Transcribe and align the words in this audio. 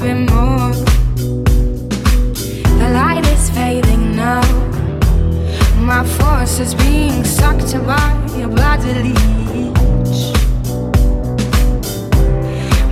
bit 0.00 0.30
more. 0.30 0.72
The 2.80 2.90
light 2.92 3.26
is 3.26 3.50
fading 3.50 4.14
now. 4.14 4.42
My 5.80 6.04
force 6.04 6.60
is 6.60 6.74
being 6.74 7.24
sucked 7.24 7.72
by 7.86 8.08
your 8.36 8.48
bloody 8.48 8.94
leech. 9.02 10.20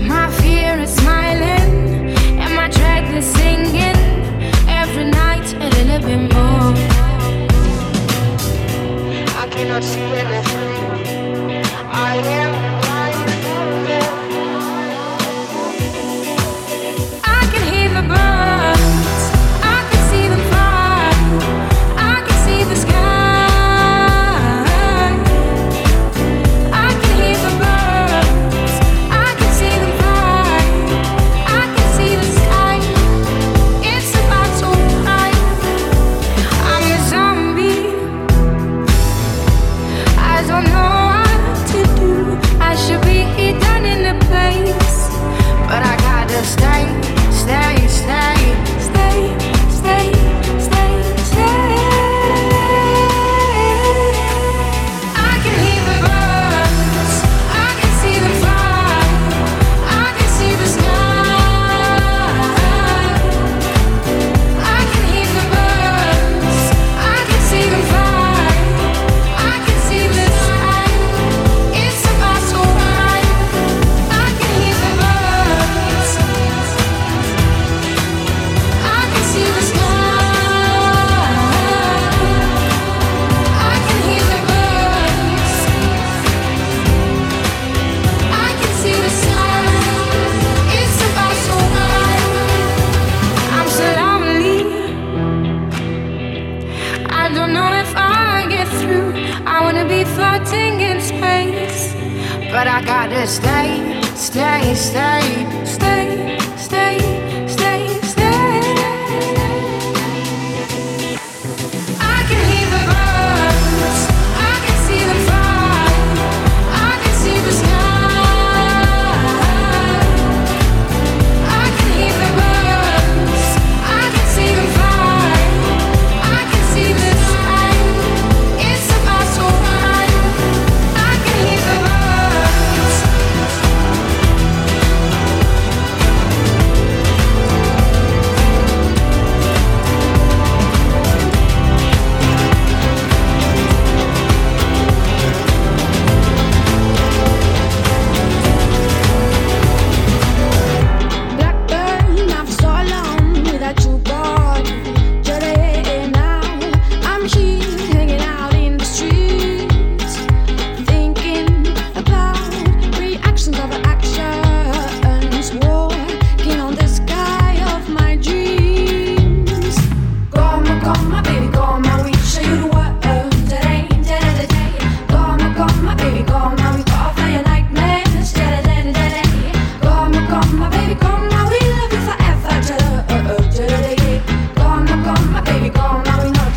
My 0.09 0.31
fear 0.41 0.79
is 0.79 0.95
smiling, 0.97 2.17
and 2.43 2.55
my 2.57 2.69
dread 2.69 3.15
is 3.15 3.27
singing. 3.27 3.99
Every 4.69 5.05
night 5.05 5.53
a 5.55 5.69
little 5.77 6.01
bit 6.09 6.33
more. 6.35 6.75
I 9.43 9.49
cannot 9.51 9.85
see 9.85 10.01
anything. 10.01 11.65
I 11.93 12.17
am. 12.17 12.76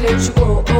habitual. 0.09 0.78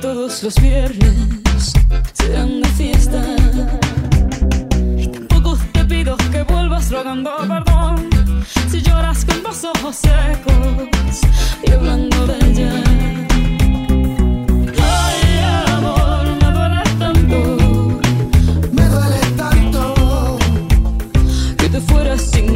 Todos 0.00 0.42
los 0.42 0.54
viernes 0.60 1.72
serán 2.12 2.60
de 2.60 2.68
fiesta. 2.70 3.22
Y 4.96 5.06
tampoco 5.08 5.58
te 5.72 5.84
pido 5.84 6.16
que 6.32 6.42
vuelvas 6.42 6.90
rogando 6.90 7.30
perdón 7.48 8.08
si 8.70 8.82
lloras 8.82 9.24
con 9.24 9.42
los 9.42 9.64
ojos 9.64 9.96
secos 9.96 11.20
y 11.66 11.70
hablando 11.70 12.26
de 12.26 12.46
ella. 12.46 13.04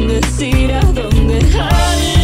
decir 0.09 0.71
a 0.73 0.81
dónde 0.81 1.39
hay 1.59 2.18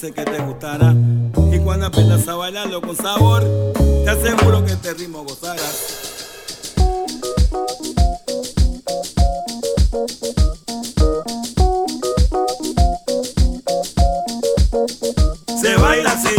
que 0.00 0.24
te 0.24 0.38
gustara. 0.38 0.94
Y 1.52 1.58
cuando 1.58 1.86
aprendas 1.86 2.28
a 2.28 2.36
bailarlo 2.36 2.80
con 2.80 2.96
sabor, 2.96 3.42
te 3.74 4.08
aseguro 4.08 4.64
que 4.64 4.72
este 4.72 4.94
ritmo 4.94 5.24
gozarás. 5.24 6.04
Se 15.60 15.76
baila 15.76 16.12
así, 16.12 16.34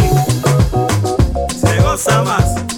se 1.60 1.80
goza 1.82 2.22
más. 2.22 2.69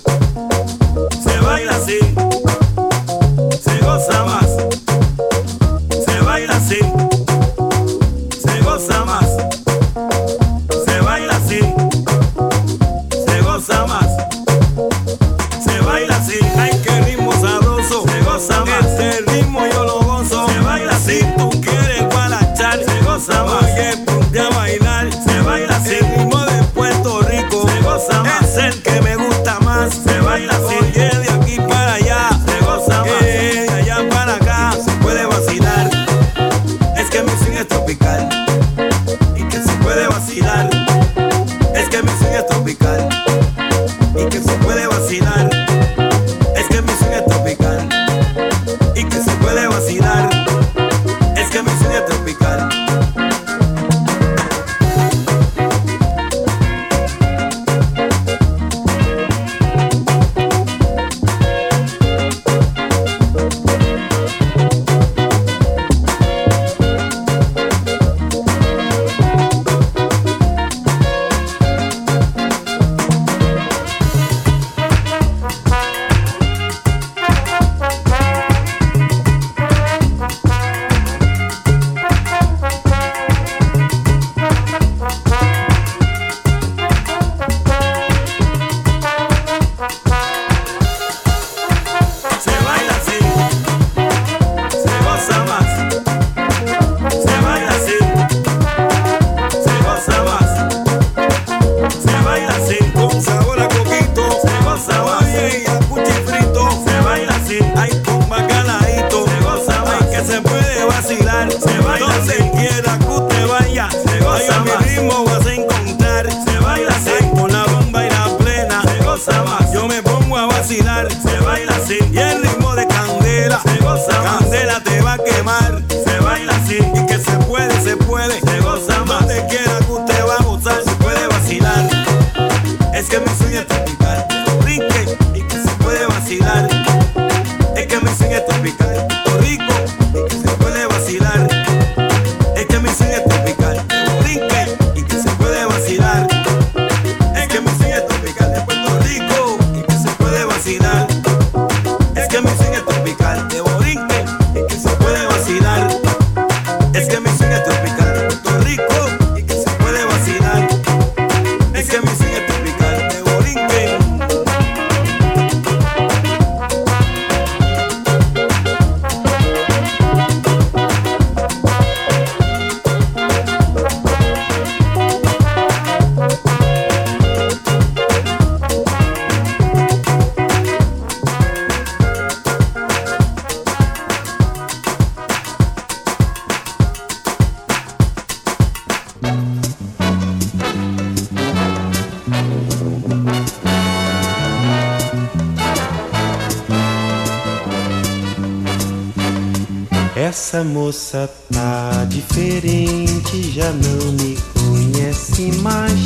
Essa 200.52 200.64
moça 200.64 201.30
tá 201.50 202.06
diferente, 202.10 203.52
já 203.54 203.72
não 203.72 204.12
me 204.12 204.36
conhece 204.52 205.50
mais. 205.62 205.98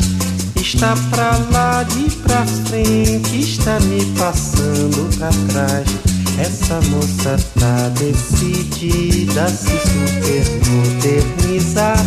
Está 0.54 0.94
pra 1.10 1.36
lá 1.50 1.82
de 1.82 2.08
pra 2.18 2.46
frente, 2.46 3.40
está 3.40 3.80
me 3.80 4.04
passando 4.16 5.18
pra 5.18 5.30
trás. 5.52 5.88
Essa 6.38 6.80
moça 6.90 7.36
tá 7.58 7.88
decidida 7.98 9.46
a 9.46 9.48
se 9.48 9.66
super 9.66 10.70
modernizar. 10.70 12.06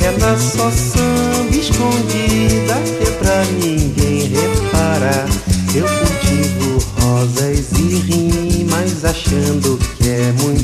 Ela 0.00 0.38
só 0.38 0.70
samba 0.70 1.56
escondida, 1.56 2.74
que 3.00 3.10
pra 3.18 3.44
ninguém 3.46 4.28
reparar. 4.28 5.26
Eu 5.74 5.86
cultivo 5.88 6.78
rosas 7.00 7.72
e 7.72 7.96
rimas, 7.96 9.04
achando 9.04 9.76
que 9.98 10.08
é 10.08 10.32
muito 10.40 10.63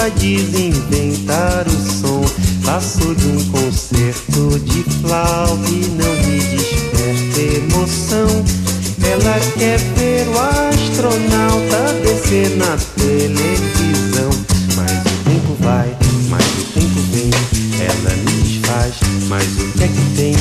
vai 0.00 0.10
desinventar 0.12 1.66
o 1.68 1.92
som. 2.00 2.24
Passo 2.64 3.14
de 3.14 3.26
um 3.26 3.44
concerto 3.50 4.58
de 4.60 4.82
flauta 5.00 5.68
e 5.68 5.86
não 5.98 6.14
me 6.24 6.40
desperta 6.40 7.40
emoção. 7.40 8.44
Ela 9.02 9.38
quer 9.58 9.78
ver 9.96 10.26
o 10.28 10.38
astronauta 10.38 11.92
descer 12.02 12.56
na 12.56 12.78
televisão. 12.96 14.30
Mas 14.76 14.90
o 14.90 15.24
tempo 15.24 15.56
vai, 15.60 15.94
mas 16.30 16.44
o 16.44 16.64
tempo 16.72 17.00
vem. 17.12 17.30
Ela 17.80 18.16
me 18.16 18.42
desfaz, 18.42 18.94
mas 19.28 19.44
o 19.58 19.72
que 19.72 19.84
é 19.84 19.88
que 19.88 20.16
tem? 20.16 20.34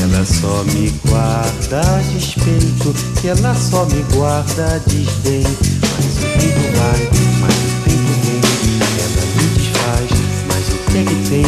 Ela 0.00 0.24
só 0.24 0.64
me 0.64 0.90
guarda 1.06 2.02
despeito, 2.12 2.94
que 3.20 3.28
ela 3.28 3.54
só 3.54 3.84
me 3.86 4.02
guarda 4.14 4.82
desdém. 4.86 5.42
Mas 5.42 6.16
o 6.16 6.38
tempo 6.38 6.60
vai, 6.78 7.10
mas 7.40 7.54
o 7.70 7.73
que 10.94 10.98
é 10.98 11.02
que 11.02 11.28
tem? 11.28 11.44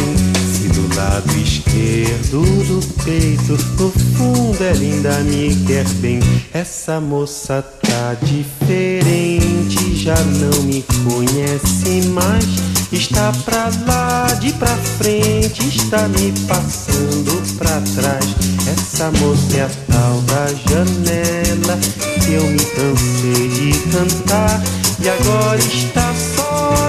Se 0.51 0.67
do 0.67 0.95
lado 0.95 1.31
esquerdo 1.37 2.41
do 2.65 2.85
peito, 3.05 3.53
no 3.79 3.91
fundo 3.91 4.61
ela 4.61 4.77
ainda 4.77 5.19
me 5.19 5.55
quer 5.65 5.87
bem. 6.01 6.19
Essa 6.53 6.99
moça 6.99 7.61
tá 7.61 8.17
diferente, 8.21 9.95
já 9.95 10.15
não 10.15 10.63
me 10.63 10.83
conhece 11.05 12.09
mais. 12.09 12.45
Está 12.91 13.31
pra 13.45 13.69
lá, 13.85 14.27
de 14.39 14.51
pra 14.53 14.75
frente, 14.97 15.65
está 15.67 16.09
me 16.09 16.33
passando 16.45 17.41
pra 17.57 17.81
trás. 17.95 18.25
Essa 18.69 19.11
moça 19.11 19.57
é 19.57 19.61
a 19.61 19.69
tal 19.89 20.21
da 20.23 20.47
janela 20.69 21.79
que 22.25 22.33
eu 22.33 22.43
me 22.43 22.65
cansei 22.65 23.47
de 23.47 23.79
cantar. 23.91 24.61
E 24.99 25.07
agora 25.07 25.59
está 25.59 26.11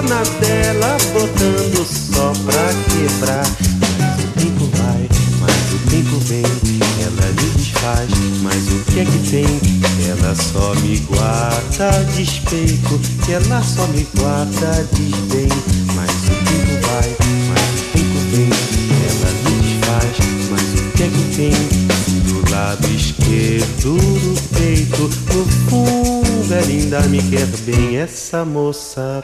na 0.03 0.23
dela, 0.39 0.97
botando 1.13 1.85
só 1.85 2.31
pra 2.45 2.69
quebrar. 2.89 3.45
Mas 3.99 4.23
o 4.23 4.27
tempo 4.39 4.69
vai, 4.77 5.09
mas 5.39 5.73
o 5.73 5.89
tempo 5.89 6.19
vem. 6.19 6.43
Ela 7.01 7.27
me 7.27 7.49
desfaz, 7.57 8.09
mas 8.41 8.67
o 8.67 8.79
que 8.85 8.99
é 8.99 9.05
que 9.05 9.29
tem? 9.29 9.59
Ela 10.07 10.35
só 10.35 10.73
me 10.81 10.97
guarda 10.99 12.03
despeito, 12.15 12.99
ela 13.29 13.61
só 13.63 13.87
me 13.87 14.07
guarda 14.15 14.87
desdém. 14.93 15.49
Mas 15.95 16.11
o 16.11 16.35
tempo 16.45 16.87
vai, 16.87 17.15
mas 17.49 17.79
o 17.79 17.83
tempo 17.93 18.19
vem. 18.31 18.49
Ela 19.09 19.31
me 19.43 19.53
desfaz, 19.61 20.17
mas 20.49 20.67
o 20.79 20.91
que 20.95 21.03
é 21.03 21.07
que 21.07 21.23
tem? 21.35 21.53
Do 22.23 22.51
lado 22.51 22.87
esquerdo 22.87 23.97
do 23.97 24.41
peito, 24.51 25.09
no 25.33 25.45
fundo 25.69 26.18
ela 26.51 26.65
ainda 26.65 27.01
me 27.03 27.21
quer 27.29 27.45
bem. 27.65 27.97
Essa 27.97 28.43
moça 28.43 29.23